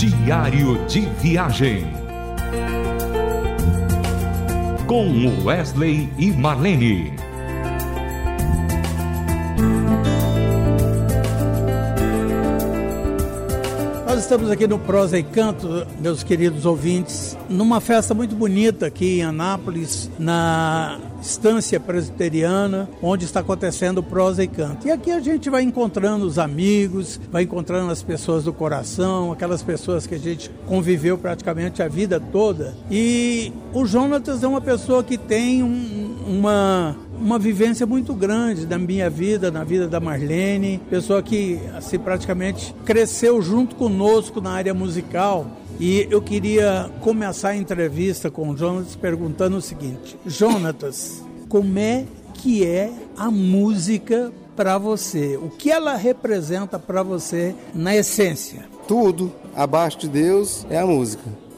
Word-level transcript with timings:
Diário 0.00 0.82
de 0.86 1.00
Viagem. 1.20 1.84
Com 4.86 5.44
Wesley 5.44 6.08
e 6.16 6.30
Marlene. 6.30 7.12
Estamos 14.20 14.50
aqui 14.50 14.66
no 14.66 14.78
Prosa 14.78 15.18
e 15.18 15.22
Canto, 15.22 15.86
meus 15.98 16.22
queridos 16.22 16.66
ouvintes, 16.66 17.36
numa 17.48 17.80
festa 17.80 18.12
muito 18.12 18.36
bonita 18.36 18.86
aqui 18.86 19.20
em 19.20 19.22
Anápolis, 19.22 20.10
na 20.18 21.00
estância 21.22 21.80
presbiteriana, 21.80 22.86
onde 23.02 23.24
está 23.24 23.40
acontecendo 23.40 24.02
prosa 24.02 24.44
e 24.44 24.46
canto. 24.46 24.86
E 24.86 24.90
aqui 24.90 25.10
a 25.10 25.20
gente 25.20 25.48
vai 25.48 25.62
encontrando 25.62 26.26
os 26.26 26.38
amigos, 26.38 27.18
vai 27.32 27.44
encontrando 27.44 27.90
as 27.90 28.02
pessoas 28.02 28.44
do 28.44 28.52
coração, 28.52 29.32
aquelas 29.32 29.62
pessoas 29.62 30.06
que 30.06 30.14
a 30.14 30.18
gente 30.18 30.50
conviveu 30.66 31.16
praticamente 31.16 31.82
a 31.82 31.88
vida 31.88 32.20
toda. 32.20 32.74
E 32.90 33.52
o 33.72 33.86
Jonatas 33.86 34.44
é 34.44 34.46
uma 34.46 34.60
pessoa 34.60 35.02
que 35.02 35.16
tem 35.16 35.62
um, 35.62 36.16
uma 36.28 36.94
uma 37.20 37.38
vivência 37.38 37.86
muito 37.86 38.14
grande 38.14 38.66
da 38.66 38.78
minha 38.78 39.10
vida, 39.10 39.50
na 39.50 39.62
vida 39.62 39.86
da 39.86 40.00
Marlene, 40.00 40.80
pessoa 40.88 41.22
que 41.22 41.60
assim 41.76 41.98
praticamente 41.98 42.74
cresceu 42.84 43.40
junto 43.42 43.76
conosco 43.76 44.40
na 44.40 44.50
área 44.52 44.72
musical. 44.72 45.46
E 45.78 46.06
eu 46.10 46.20
queria 46.20 46.90
começar 47.00 47.50
a 47.50 47.56
entrevista 47.56 48.30
com 48.30 48.48
o 48.48 48.56
Jonatas 48.56 48.96
perguntando 48.96 49.58
o 49.58 49.62
seguinte: 49.62 50.16
Jonatas, 50.26 51.22
como 51.48 51.78
é 51.78 52.06
que 52.34 52.66
é 52.66 52.90
a 53.16 53.30
música 53.30 54.32
para 54.56 54.78
você? 54.78 55.36
O 55.36 55.50
que 55.50 55.70
ela 55.70 55.96
representa 55.96 56.78
para 56.78 57.02
você 57.02 57.54
na 57.74 57.94
essência? 57.94 58.64
Tudo 58.88 59.32
abaixo 59.54 60.00
de 60.00 60.08
Deus 60.08 60.66
é 60.70 60.78
a 60.78 60.86
música. 60.86 61.49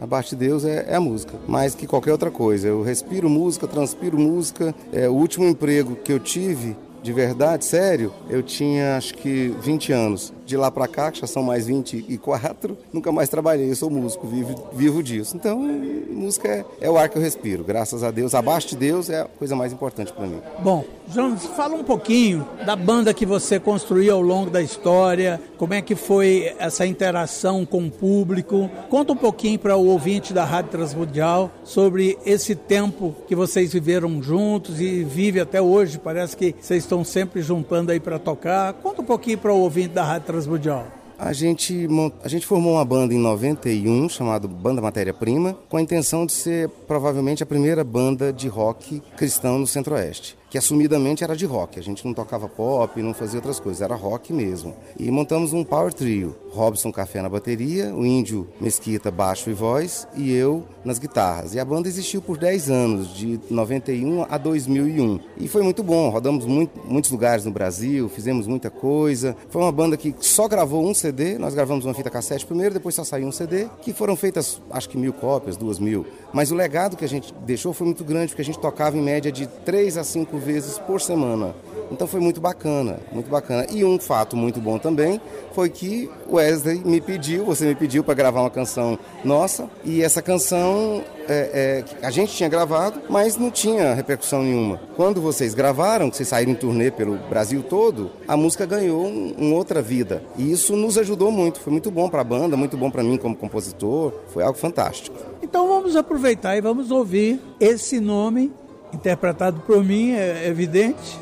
Abaixo 0.00 0.30
de 0.30 0.46
Deus 0.46 0.64
é, 0.64 0.86
é, 0.88 0.96
a 0.96 1.00
música, 1.00 1.34
mais 1.46 1.74
que 1.74 1.86
qualquer 1.86 2.12
outra 2.12 2.30
coisa. 2.30 2.66
Eu 2.66 2.82
respiro 2.82 3.28
música, 3.28 3.68
transpiro 3.68 4.18
música. 4.18 4.74
É, 4.94 5.06
o 5.10 5.12
último 5.12 5.46
emprego 5.46 5.94
que 5.94 6.10
eu 6.10 6.18
tive, 6.18 6.74
de 7.02 7.12
verdade, 7.12 7.66
sério, 7.66 8.10
eu 8.30 8.42
tinha 8.42 8.96
acho 8.96 9.12
que 9.12 9.54
20 9.60 9.92
anos 9.92 10.32
de 10.50 10.56
lá 10.56 10.70
para 10.70 10.88
cá, 10.88 11.12
que 11.12 11.20
já 11.20 11.26
são 11.26 11.42
mais 11.42 11.66
24, 11.66 12.76
nunca 12.92 13.12
mais 13.12 13.28
trabalhei, 13.28 13.70
eu 13.70 13.76
sou 13.76 13.88
músico, 13.88 14.26
vivo, 14.26 14.68
vivo 14.72 15.02
disso. 15.02 15.36
Então, 15.36 15.60
música 15.60 16.48
é, 16.48 16.64
é, 16.80 16.90
o 16.90 16.98
ar 16.98 17.08
que 17.08 17.16
eu 17.16 17.22
respiro, 17.22 17.62
graças 17.62 18.02
a 18.02 18.10
Deus. 18.10 18.34
Abaixo 18.34 18.68
de 18.68 18.76
Deus 18.76 19.08
é 19.08 19.20
a 19.20 19.24
coisa 19.24 19.54
mais 19.54 19.72
importante 19.72 20.12
para 20.12 20.26
mim. 20.26 20.40
Bom, 20.58 20.84
Jonas, 21.08 21.46
fala 21.46 21.74
um 21.74 21.84
pouquinho 21.84 22.46
da 22.66 22.74
banda 22.74 23.14
que 23.14 23.24
você 23.24 23.60
construiu 23.60 24.14
ao 24.14 24.20
longo 24.20 24.50
da 24.50 24.60
história, 24.60 25.40
como 25.56 25.72
é 25.72 25.80
que 25.80 25.94
foi 25.94 26.54
essa 26.58 26.84
interação 26.84 27.64
com 27.64 27.86
o 27.86 27.90
público. 27.90 28.68
Conta 28.88 29.12
um 29.12 29.16
pouquinho 29.16 29.58
para 29.58 29.76
o 29.76 29.86
ouvinte 29.86 30.32
da 30.32 30.44
Rádio 30.44 30.72
Transmundial 30.72 31.50
sobre 31.62 32.18
esse 32.26 32.56
tempo 32.56 33.14
que 33.28 33.36
vocês 33.36 33.72
viveram 33.72 34.20
juntos 34.20 34.80
e 34.80 35.04
vive 35.04 35.38
até 35.38 35.62
hoje. 35.62 35.98
Parece 35.98 36.36
que 36.36 36.54
vocês 36.60 36.82
estão 36.82 37.04
sempre 37.04 37.40
juntando 37.40 37.92
aí 37.92 38.00
para 38.00 38.18
tocar. 38.18 38.72
Conta 38.74 38.99
um 39.00 39.04
pouquinho 39.04 39.38
para 39.38 39.52
o 39.52 39.58
ouvinte 39.58 39.88
da 39.88 40.04
Rádio 40.04 40.26
Transmundial? 40.26 40.86
A 41.18 41.32
gente, 41.34 41.86
a 42.24 42.28
gente 42.28 42.46
formou 42.46 42.74
uma 42.74 42.84
banda 42.84 43.12
em 43.12 43.18
91, 43.18 44.08
chamada 44.08 44.48
Banda 44.48 44.80
Matéria 44.80 45.12
Prima, 45.12 45.54
com 45.68 45.76
a 45.76 45.82
intenção 45.82 46.24
de 46.24 46.32
ser 46.32 46.68
provavelmente 46.86 47.42
a 47.42 47.46
primeira 47.46 47.84
banda 47.84 48.32
de 48.32 48.48
rock 48.48 49.02
cristão 49.16 49.58
no 49.58 49.66
Centro-Oeste 49.66 50.39
que 50.50 50.58
assumidamente 50.58 51.22
era 51.22 51.36
de 51.36 51.46
rock. 51.46 51.78
A 51.78 51.82
gente 51.82 52.04
não 52.04 52.12
tocava 52.12 52.48
pop, 52.48 53.00
não 53.00 53.14
fazia 53.14 53.38
outras 53.38 53.60
coisas, 53.60 53.80
era 53.80 53.94
rock 53.94 54.32
mesmo. 54.32 54.74
E 54.98 55.08
montamos 55.10 55.52
um 55.52 55.62
power 55.62 55.94
trio. 55.94 56.36
Robson 56.50 56.90
Café 56.90 57.22
na 57.22 57.28
bateria, 57.28 57.94
o 57.94 58.04
Índio 58.04 58.48
Mesquita 58.60 59.10
baixo 59.10 59.48
e 59.48 59.52
voz 59.52 60.08
e 60.16 60.32
eu 60.32 60.64
nas 60.84 60.98
guitarras. 60.98 61.54
E 61.54 61.60
a 61.60 61.64
banda 61.64 61.86
existiu 61.86 62.20
por 62.20 62.36
10 62.36 62.70
anos, 62.70 63.14
de 63.14 63.38
91 63.48 64.26
a 64.28 64.36
2001. 64.36 65.20
E 65.38 65.46
foi 65.46 65.62
muito 65.62 65.82
bom, 65.82 66.08
rodamos 66.08 66.44
muito, 66.46 66.80
muitos 66.84 67.10
lugares 67.10 67.44
no 67.44 67.52
Brasil, 67.52 68.08
fizemos 68.08 68.48
muita 68.48 68.68
coisa. 68.68 69.36
Foi 69.48 69.62
uma 69.62 69.70
banda 69.70 69.96
que 69.96 70.14
só 70.18 70.48
gravou 70.48 70.84
um 70.84 70.92
CD, 70.92 71.38
nós 71.38 71.54
gravamos 71.54 71.84
uma 71.84 71.94
fita 71.94 72.10
cassete 72.10 72.44
primeiro, 72.44 72.74
depois 72.74 72.94
só 72.94 73.04
saiu 73.04 73.28
um 73.28 73.32
CD, 73.32 73.68
que 73.82 73.92
foram 73.92 74.16
feitas 74.16 74.60
acho 74.70 74.88
que 74.88 74.98
mil 74.98 75.12
cópias, 75.12 75.56
duas 75.56 75.78
mil. 75.78 76.04
Mas 76.32 76.50
o 76.50 76.54
legado 76.56 76.96
que 76.96 77.04
a 77.04 77.08
gente 77.08 77.32
deixou 77.46 77.72
foi 77.72 77.86
muito 77.86 78.02
grande, 78.02 78.28
porque 78.28 78.42
a 78.42 78.44
gente 78.44 78.58
tocava 78.58 78.96
em 78.96 79.02
média 79.02 79.30
de 79.30 79.46
3 79.46 79.98
a 79.98 80.04
5 80.04 80.39
vezes 80.40 80.78
por 80.78 81.00
semana. 81.00 81.54
Então 81.90 82.06
foi 82.06 82.20
muito 82.20 82.40
bacana, 82.40 82.98
muito 83.12 83.28
bacana. 83.28 83.66
E 83.70 83.84
um 83.84 83.98
fato 83.98 84.36
muito 84.36 84.60
bom 84.60 84.78
também 84.78 85.20
foi 85.52 85.68
que 85.68 86.08
Wesley 86.30 86.82
me 86.84 87.00
pediu, 87.00 87.44
você 87.44 87.66
me 87.66 87.74
pediu 87.74 88.04
para 88.04 88.14
gravar 88.14 88.40
uma 88.40 88.50
canção 88.50 88.98
nossa, 89.24 89.68
e 89.84 90.02
essa 90.02 90.22
canção 90.22 91.02
é, 91.28 91.84
é, 92.02 92.06
a 92.06 92.10
gente 92.10 92.32
tinha 92.34 92.48
gravado, 92.48 93.00
mas 93.08 93.36
não 93.36 93.50
tinha 93.50 93.94
repercussão 93.94 94.42
nenhuma. 94.42 94.80
Quando 94.96 95.20
vocês 95.20 95.54
gravaram, 95.54 96.10
que 96.10 96.16
vocês 96.16 96.28
saíram 96.28 96.52
em 96.52 96.54
turnê 96.54 96.90
pelo 96.90 97.16
Brasil 97.28 97.62
todo, 97.62 98.10
a 98.26 98.36
música 98.36 98.64
ganhou 98.64 99.06
uma 99.06 99.50
um 99.50 99.54
outra 99.54 99.82
vida. 99.82 100.22
E 100.36 100.50
isso 100.52 100.76
nos 100.76 100.96
ajudou 100.96 101.30
muito, 101.32 101.60
foi 101.60 101.72
muito 101.72 101.90
bom 101.90 102.08
para 102.08 102.20
a 102.20 102.24
banda, 102.24 102.56
muito 102.56 102.76
bom 102.76 102.90
para 102.90 103.02
mim 103.02 103.16
como 103.16 103.34
compositor, 103.34 104.12
foi 104.32 104.42
algo 104.42 104.58
fantástico. 104.58 105.16
Então 105.42 105.66
vamos 105.66 105.96
aproveitar 105.96 106.56
e 106.56 106.60
vamos 106.60 106.90
ouvir 106.90 107.40
esse 107.58 107.98
nome 107.98 108.52
interpretado 108.92 109.60
por 109.60 109.84
mim, 109.84 110.12
é 110.12 110.46
evidente. 110.46 111.18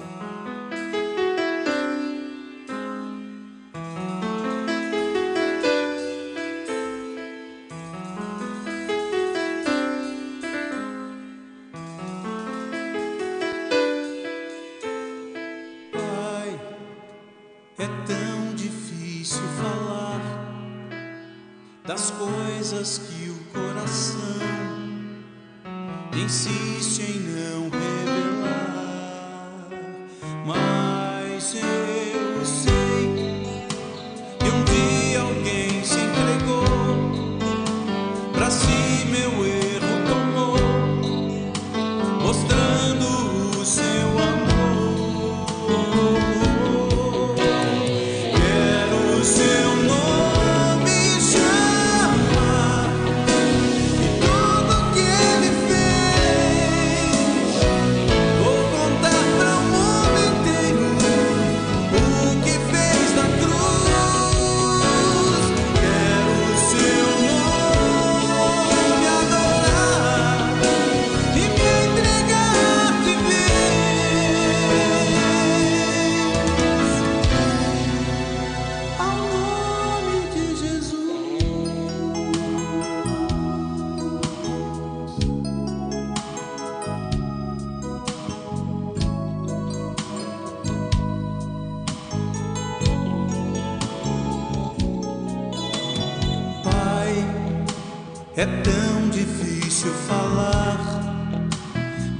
É 17.80 17.86
tão 18.06 18.54
difícil 18.56 19.42
falar 19.62 20.20
das 21.86 22.10
coisas 22.10 22.98
que 22.98 23.30
o 23.30 23.36
coração 23.52 24.18
insiste 26.12 27.02
em 27.02 27.17
é 98.38 98.46
tão 98.46 99.08
difícil 99.10 99.92
falar 100.06 100.78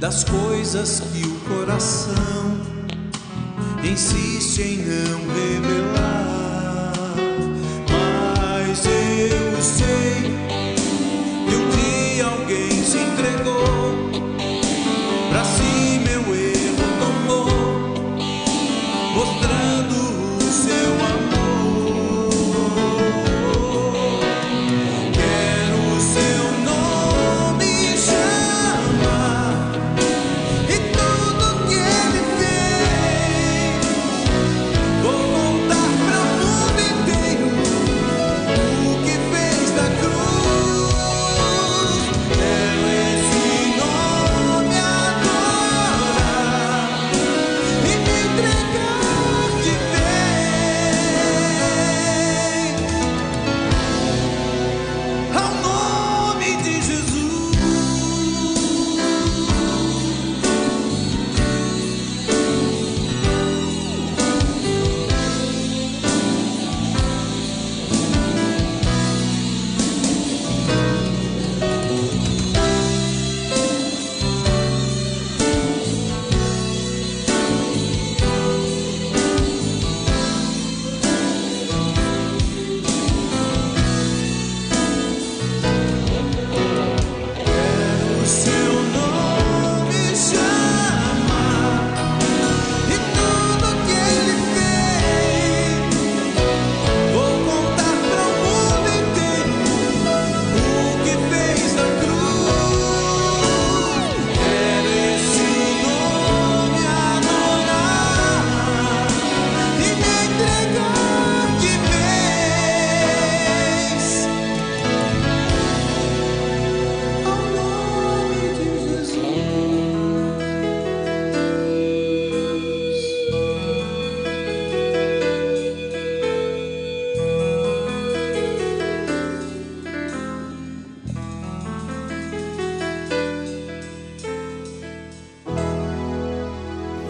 das 0.01 0.25
coisas 0.25 0.99
que 0.99 1.25
o 1.25 1.39
coração 1.47 2.59
insiste 3.81 4.61
em 4.61 4.77
não 4.79 5.19
revelar. 5.33 6.18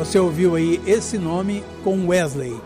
Você 0.10 0.18
ouviu 0.18 0.56
aí 0.56 0.82
esse 0.88 1.20
nome 1.20 1.64
com 1.84 2.08
Wesley. 2.08 2.60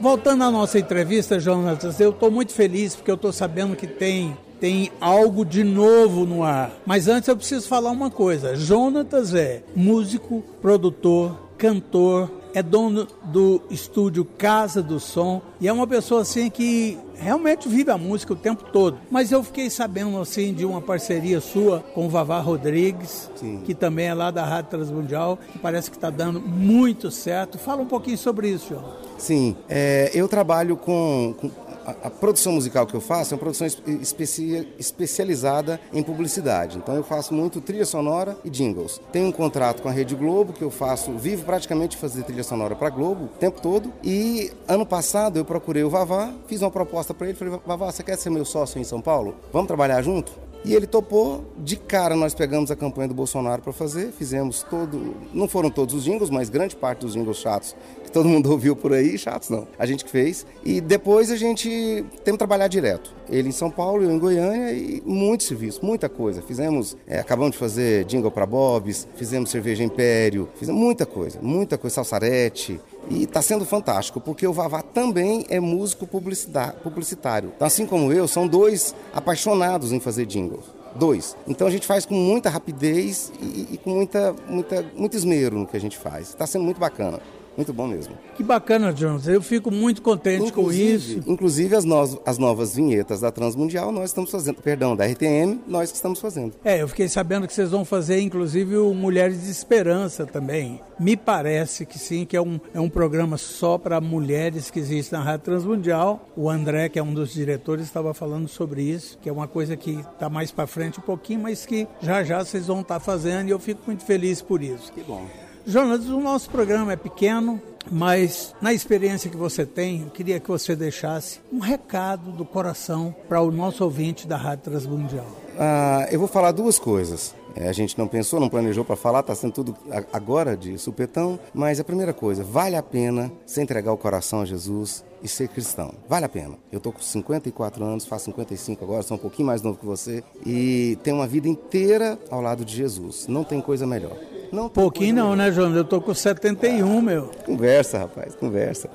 Voltando 0.00 0.42
à 0.42 0.50
nossa 0.50 0.76
entrevista, 0.76 1.38
Jonas, 1.38 2.00
eu 2.00 2.10
estou 2.10 2.32
muito 2.32 2.52
feliz 2.52 2.96
porque 2.96 3.12
eu 3.12 3.14
estou 3.14 3.32
sabendo 3.32 3.76
que 3.76 3.86
tem 3.86 4.36
tem 4.58 4.90
algo 5.00 5.44
de 5.44 5.62
novo 5.62 6.26
no 6.26 6.42
ar. 6.42 6.72
Mas 6.84 7.06
antes 7.06 7.28
eu 7.28 7.36
preciso 7.36 7.68
falar 7.68 7.92
uma 7.92 8.10
coisa. 8.10 8.56
Jonatas 8.56 9.34
é 9.34 9.62
músico, 9.76 10.42
produtor, 10.60 11.38
cantor, 11.56 12.28
é 12.56 12.62
dono 12.62 13.06
do 13.22 13.60
estúdio 13.68 14.24
Casa 14.24 14.82
do 14.82 14.98
Som 14.98 15.42
e 15.60 15.68
é 15.68 15.72
uma 15.72 15.86
pessoa 15.86 16.22
assim 16.22 16.48
que 16.48 16.98
realmente 17.14 17.68
vive 17.68 17.90
a 17.90 17.98
música 17.98 18.32
o 18.32 18.36
tempo 18.36 18.64
todo. 18.72 18.96
Mas 19.10 19.30
eu 19.30 19.44
fiquei 19.44 19.68
sabendo 19.68 20.18
assim 20.18 20.54
de 20.54 20.64
uma 20.64 20.80
parceria 20.80 21.38
sua 21.38 21.80
com 21.94 22.06
o 22.06 22.08
Vavá 22.08 22.40
Rodrigues, 22.40 23.30
Sim. 23.36 23.60
que 23.62 23.74
também 23.74 24.06
é 24.06 24.14
lá 24.14 24.30
da 24.30 24.42
Rádio 24.42 24.70
Transmundial, 24.70 25.38
que 25.52 25.58
parece 25.58 25.90
que 25.90 25.98
está 25.98 26.08
dando 26.08 26.40
muito 26.40 27.10
certo. 27.10 27.58
Fala 27.58 27.82
um 27.82 27.86
pouquinho 27.86 28.16
sobre 28.16 28.48
isso, 28.48 28.70
João. 28.70 28.84
Sim, 29.18 29.54
é, 29.68 30.10
eu 30.14 30.26
trabalho 30.26 30.78
com, 30.78 31.34
com 31.38 31.50
a, 31.86 32.10
produção 32.10 32.52
musical 32.52 32.86
que 32.86 32.94
eu 32.94 33.00
faço 33.00 33.32
é 33.32 33.34
uma 33.34 33.40
produção 33.40 33.66
especi, 33.66 34.68
especializada 34.78 35.80
em 35.92 36.02
publicidade. 36.02 36.78
Então 36.78 36.94
eu 36.94 37.04
faço 37.04 37.32
muito 37.32 37.60
trilha 37.60 37.84
sonora 37.84 38.36
e 38.44 38.50
jingles. 38.50 39.00
Tenho 39.12 39.26
um 39.26 39.32
contrato 39.32 39.82
com 39.82 39.88
a 39.88 39.92
Rede 39.92 40.14
Globo 40.14 40.52
que 40.52 40.62
eu 40.62 40.70
faço, 40.70 41.12
vivo 41.12 41.44
praticamente 41.44 41.96
fazer 41.96 42.22
trilha 42.24 42.42
sonora 42.42 42.74
para 42.74 42.90
Globo 42.90 43.24
o 43.24 43.38
tempo 43.38 43.60
todo. 43.60 43.92
E 44.02 44.50
ano 44.66 44.84
passado 44.84 45.38
eu 45.38 45.44
procurei 45.44 45.84
o 45.84 45.90
Vavá, 45.90 46.32
fiz 46.46 46.62
uma 46.62 46.70
proposta 46.70 47.14
para 47.14 47.28
ele, 47.28 47.36
falei: 47.36 47.58
"Vavá, 47.64 47.92
você 47.92 48.02
quer 48.02 48.16
ser 48.16 48.30
meu 48.30 48.44
sócio 48.44 48.80
em 48.80 48.84
São 48.84 49.00
Paulo? 49.00 49.36
Vamos 49.52 49.68
trabalhar 49.68 50.02
junto?" 50.02 50.45
E 50.64 50.74
ele 50.74 50.86
topou. 50.86 51.44
De 51.58 51.76
cara, 51.76 52.16
nós 52.16 52.34
pegamos 52.34 52.70
a 52.70 52.76
campanha 52.76 53.08
do 53.08 53.14
Bolsonaro 53.14 53.62
para 53.62 53.72
fazer, 53.72 54.12
fizemos 54.12 54.62
todo. 54.62 55.14
Não 55.32 55.48
foram 55.48 55.70
todos 55.70 55.94
os 55.94 56.04
jingles, 56.04 56.30
mas 56.30 56.48
grande 56.48 56.76
parte 56.76 57.00
dos 57.00 57.14
jingles 57.14 57.38
chatos 57.38 57.74
que 58.02 58.10
todo 58.10 58.28
mundo 58.28 58.50
ouviu 58.52 58.74
por 58.76 58.92
aí, 58.92 59.16
chatos 59.18 59.48
não. 59.50 59.66
A 59.78 59.86
gente 59.86 60.04
que 60.04 60.10
fez. 60.10 60.46
E 60.64 60.80
depois 60.80 61.30
a 61.30 61.36
gente 61.36 62.04
tem 62.24 62.34
que 62.34 62.38
trabalhar 62.38 62.68
direto. 62.68 63.14
Ele 63.28 63.48
em 63.48 63.52
São 63.52 63.70
Paulo, 63.70 64.04
eu 64.04 64.10
em 64.10 64.18
Goiânia 64.18 64.72
e 64.72 65.02
muito 65.04 65.44
serviço, 65.44 65.84
muita 65.84 66.08
coisa. 66.08 66.42
Fizemos, 66.42 66.96
é, 67.06 67.18
acabamos 67.18 67.52
de 67.52 67.58
fazer 67.58 68.04
jingle 68.04 68.30
para 68.30 68.46
Bob's, 68.46 69.06
fizemos 69.16 69.50
cerveja 69.50 69.82
Império, 69.82 70.48
fizemos 70.56 70.80
muita 70.80 71.04
coisa, 71.04 71.40
muita 71.42 71.76
coisa, 71.76 71.94
salsarete. 71.94 72.80
E 73.08 73.24
está 73.24 73.40
sendo 73.40 73.64
fantástico, 73.64 74.20
porque 74.20 74.46
o 74.46 74.52
Vavá 74.52 74.82
também 74.82 75.46
é 75.48 75.60
músico 75.60 76.06
publicitário. 76.06 77.52
Então, 77.54 77.66
assim 77.66 77.86
como 77.86 78.12
eu, 78.12 78.26
são 78.26 78.48
dois 78.48 78.94
apaixonados 79.14 79.92
em 79.92 80.00
fazer 80.00 80.26
jingles. 80.26 80.64
Dois. 80.94 81.36
Então 81.46 81.66
a 81.66 81.70
gente 81.70 81.86
faz 81.86 82.06
com 82.06 82.14
muita 82.14 82.48
rapidez 82.48 83.30
e, 83.40 83.74
e 83.74 83.80
com 83.82 83.90
muita, 83.90 84.34
muita, 84.48 84.84
muito 84.94 85.16
esmero 85.16 85.58
no 85.58 85.66
que 85.66 85.76
a 85.76 85.80
gente 85.80 85.96
faz. 85.96 86.28
Está 86.28 86.46
sendo 86.46 86.64
muito 86.64 86.80
bacana. 86.80 87.20
Muito 87.56 87.72
bom 87.72 87.86
mesmo. 87.86 88.14
Que 88.36 88.42
bacana, 88.42 88.92
Jones. 88.92 89.26
Eu 89.26 89.40
fico 89.40 89.70
muito 89.70 90.02
contente 90.02 90.48
inclusive, 90.48 91.14
com 91.14 91.20
isso. 91.20 91.30
Inclusive 91.30 91.74
as, 91.74 91.84
no, 91.84 92.20
as 92.24 92.38
novas 92.38 92.74
vinhetas 92.74 93.20
da 93.20 93.30
Transmundial 93.30 93.90
nós 93.90 94.10
estamos 94.10 94.30
fazendo, 94.30 94.60
perdão, 94.60 94.94
da 94.94 95.06
RTM, 95.06 95.60
nós 95.66 95.90
que 95.90 95.96
estamos 95.96 96.20
fazendo. 96.20 96.54
É, 96.64 96.82
eu 96.82 96.88
fiquei 96.88 97.08
sabendo 97.08 97.46
que 97.46 97.54
vocês 97.54 97.70
vão 97.70 97.84
fazer, 97.84 98.20
inclusive, 98.20 98.76
o 98.76 98.92
Mulheres 98.94 99.42
de 99.42 99.50
Esperança 99.50 100.26
também. 100.26 100.80
Me 100.98 101.16
parece 101.16 101.86
que 101.86 101.98
sim, 101.98 102.24
que 102.24 102.36
é 102.36 102.40
um, 102.40 102.60
é 102.74 102.80
um 102.80 102.88
programa 102.88 103.36
só 103.36 103.78
para 103.78 104.00
mulheres 104.00 104.70
que 104.70 104.78
existe 104.78 105.12
na 105.12 105.22
Rádio 105.22 105.44
Transmundial. 105.44 106.28
O 106.36 106.50
André, 106.50 106.88
que 106.88 106.98
é 106.98 107.02
um 107.02 107.14
dos 107.14 107.32
diretores, 107.32 107.86
estava 107.86 108.12
falando 108.12 108.48
sobre 108.48 108.82
isso, 108.82 109.18
que 109.22 109.28
é 109.28 109.32
uma 109.32 109.48
coisa 109.48 109.76
que 109.76 110.00
está 110.12 110.28
mais 110.28 110.50
para 110.50 110.66
frente 110.66 110.98
um 110.98 111.02
pouquinho, 111.02 111.40
mas 111.40 111.64
que 111.64 111.86
já 112.00 112.22
já 112.22 112.44
vocês 112.44 112.66
vão 112.66 112.80
estar 112.80 112.98
tá 112.98 113.00
fazendo 113.00 113.48
e 113.48 113.50
eu 113.50 113.58
fico 113.58 113.80
muito 113.86 114.04
feliz 114.04 114.42
por 114.42 114.62
isso. 114.62 114.92
Que 114.92 115.02
bom. 115.02 115.26
Jonas, 115.66 116.06
o 116.06 116.20
nosso 116.20 116.48
programa 116.48 116.92
é 116.92 116.96
pequeno, 116.96 117.60
mas 117.90 118.54
na 118.62 118.72
experiência 118.72 119.28
que 119.28 119.36
você 119.36 119.66
tem, 119.66 120.02
eu 120.02 120.10
queria 120.10 120.38
que 120.38 120.48
você 120.48 120.76
deixasse 120.76 121.40
um 121.52 121.58
recado 121.58 122.30
do 122.30 122.44
coração 122.44 123.12
para 123.28 123.40
o 123.40 123.50
nosso 123.50 123.82
ouvinte 123.82 124.28
da 124.28 124.36
Rádio 124.36 124.62
Transmundial. 124.62 125.26
Ah, 125.58 126.06
eu 126.12 126.20
vou 126.20 126.28
falar 126.28 126.52
duas 126.52 126.78
coisas. 126.78 127.34
É, 127.56 127.68
a 127.68 127.72
gente 127.72 127.98
não 127.98 128.06
pensou, 128.06 128.38
não 128.38 128.48
planejou 128.48 128.84
para 128.84 128.94
falar, 128.94 129.20
está 129.20 129.34
sendo 129.34 129.54
tudo 129.54 129.76
agora 130.12 130.56
de 130.56 130.78
supetão. 130.78 131.36
Mas 131.52 131.80
a 131.80 131.84
primeira 131.84 132.12
coisa, 132.12 132.44
vale 132.44 132.76
a 132.76 132.82
pena 132.82 133.32
se 133.44 133.60
entregar 133.60 133.92
o 133.92 133.96
coração 133.96 134.42
a 134.42 134.44
Jesus 134.44 135.04
e 135.20 135.26
ser 135.26 135.48
cristão. 135.48 135.94
Vale 136.08 136.26
a 136.26 136.28
pena. 136.28 136.56
Eu 136.70 136.76
estou 136.76 136.92
com 136.92 137.00
54 137.00 137.84
anos, 137.84 138.06
faço 138.06 138.26
55 138.26 138.84
agora, 138.84 139.02
sou 139.02 139.16
um 139.16 139.20
pouquinho 139.20 139.46
mais 139.46 139.62
novo 139.62 139.78
que 139.78 139.86
você 139.86 140.22
e 140.44 140.96
tenho 141.02 141.16
uma 141.16 141.26
vida 141.26 141.48
inteira 141.48 142.16
ao 142.30 142.40
lado 142.40 142.64
de 142.64 142.76
Jesus. 142.76 143.26
Não 143.26 143.42
tem 143.42 143.60
coisa 143.60 143.84
melhor. 143.84 144.16
Não 144.52 144.68
Pouquinho 144.68 145.14
não, 145.14 145.36
né, 145.36 145.50
João? 145.50 145.74
Eu 145.74 145.84
tô 145.84 146.00
com 146.00 146.14
71, 146.14 146.98
ah, 146.98 147.02
meu. 147.02 147.30
Conversa, 147.44 147.98
rapaz, 147.98 148.34
conversa. 148.34 148.88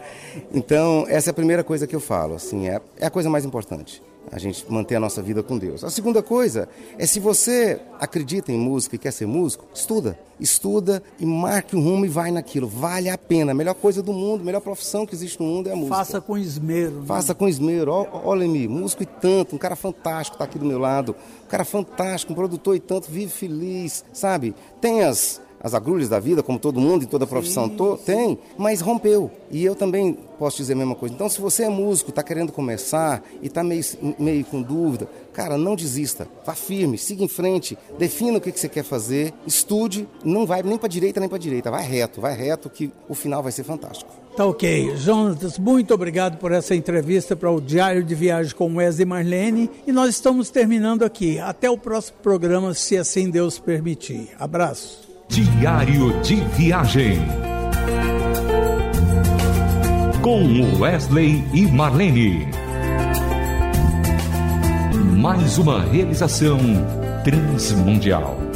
Então, 0.54 1.06
essa 1.08 1.30
é 1.30 1.32
a 1.32 1.34
primeira 1.34 1.64
coisa 1.64 1.86
que 1.88 1.96
eu 1.96 2.00
falo, 2.00 2.36
assim, 2.36 2.68
é, 2.68 2.82
é 3.00 3.06
a 3.06 3.10
coisa 3.10 3.30
mais 3.30 3.46
importante. 3.46 4.02
A 4.30 4.38
gente 4.38 4.66
manter 4.70 4.96
a 4.96 5.00
nossa 5.00 5.22
vida 5.22 5.42
com 5.42 5.58
Deus. 5.58 5.84
A 5.84 5.90
segunda 5.90 6.22
coisa 6.22 6.70
é 6.98 7.06
se 7.06 7.20
você 7.20 7.80
acredita 8.00 8.52
em 8.52 8.58
música 8.58 8.96
e 8.96 9.00
quer 9.00 9.12
ser 9.12 9.26
músico, 9.26 9.66
estuda. 9.74 10.18
Estuda 10.40 11.04
e 11.20 11.26
marque 11.26 11.76
um 11.76 11.82
rumo 11.82 12.06
e 12.06 12.10
vai 12.10 12.32
naquilo. 12.32 12.68
Vale 12.68 13.10
a 13.10 13.18
pena. 13.18 13.52
A 13.52 13.56
melhor 13.56 13.76
coisa 13.76 14.02
do 14.02 14.14
mundo, 14.14 14.42
a 14.42 14.44
melhor 14.44 14.62
profissão 14.62 15.06
que 15.06 15.14
existe 15.14 15.40
no 15.40 15.46
mundo 15.46 15.70
é 15.70 15.74
a 15.74 15.76
música. 15.76 15.96
Faça 15.96 16.22
com 16.22 16.38
esmero. 16.38 17.00
Né? 17.00 17.06
Faça 17.06 17.36
com 17.36 17.48
esmero. 17.48 17.92
Olha, 17.92 18.48
me 18.48 18.68
músico 18.68 19.04
e 19.04 19.06
tanto, 19.06 19.56
um 19.56 19.60
cara 19.60 19.76
fantástico 19.76 20.36
está 20.36 20.46
aqui 20.46 20.58
do 20.58 20.66
meu 20.66 20.80
lado. 20.80 21.16
Um 21.46 21.48
cara 21.48 21.66
fantástico, 21.66 22.32
um 22.32 22.36
produtor 22.36 22.76
e 22.76 22.80
tanto, 22.80 23.12
vive 23.12 23.32
feliz, 23.32 24.06
sabe? 24.14 24.56
Tem 24.80 25.04
as 25.04 25.42
as 25.64 25.74
agrulhas 25.74 26.10
da 26.10 26.20
vida, 26.20 26.42
como 26.42 26.60
todo 26.60 26.80
mundo 26.80 27.04
e 27.04 27.08
toda 27.08 27.28
profissão 27.28 27.68
sim, 27.68 27.76
to, 27.76 27.98
sim. 27.98 28.04
tem, 28.06 28.40
mas 28.58 28.82
rompeu. 28.82 29.30
E 29.50 29.64
eu 29.64 29.76
também 29.76 30.18
posso 30.40 30.58
dizer 30.58 30.74
a 30.74 30.76
mesma 30.76 30.96
coisa. 30.96 31.14
Então, 31.14 31.30
se 31.30 31.40
você 31.40 31.64
é 31.64 31.70
músico, 31.70 32.10
está 32.10 32.24
querendo 32.24 32.52
começar 32.52 33.24
e 33.42 33.48
está 33.48 33.64
meio, 33.64 33.84
meio 34.18 34.44
com 34.46 34.62
dúvida, 34.62 35.08
cara, 35.34 35.58
não 35.58 35.76
desista. 35.76 36.28
Vá 36.46 36.56
firme, 36.56 36.98
siga 36.98 37.24
em 37.24 37.28
frente, 37.28 37.78
defina 37.98 38.38
o 38.38 38.42
que, 38.42 38.52
que 38.52 38.60
você 38.60 38.70
quer 38.70 38.84
fazer, 38.84 39.34
estude, 39.46 40.08
não 40.24 40.46
vai 40.46 40.64
nem 40.64 40.78
para 40.78 40.90
direita 40.90 41.20
nem 41.20 41.30
para 41.30 41.38
direita, 41.38 41.70
vai 41.70 41.84
reto, 41.84 42.20
vai 42.20 42.36
reto 42.36 42.70
que 42.70 42.92
o 43.08 43.14
final 43.14 43.44
vai 43.44 43.52
ser 43.52 43.64
fantástico. 43.64 44.12
Tá 44.36 44.46
ok. 44.46 44.96
Jonatas, 44.96 45.60
muito 45.60 45.94
obrigado 45.94 46.38
por 46.38 46.54
essa 46.54 46.74
entrevista 46.74 47.36
para 47.36 47.52
o 47.52 47.60
Diário 47.60 48.02
de 48.02 48.16
Viagem 48.16 48.56
com 48.56 48.78
Wesley 48.78 49.06
Marlene. 49.06 49.70
E 49.86 49.92
nós 49.92 50.10
estamos 50.12 50.50
terminando 50.50 51.04
aqui. 51.04 51.38
Até 51.38 51.70
o 51.70 51.78
próximo 51.78 52.18
programa, 52.24 52.74
se 52.74 52.98
assim 52.98 53.30
Deus 53.30 53.60
permitir. 53.60 54.30
Abraço. 54.40 55.11
Diário 55.32 56.22
de 56.24 56.36
Viagem. 56.58 57.22
Com 60.22 60.78
Wesley 60.78 61.42
e 61.54 61.66
Marlene. 61.68 62.50
Mais 65.16 65.58
uma 65.58 65.84
realização 65.84 66.60
transmundial. 67.24 68.51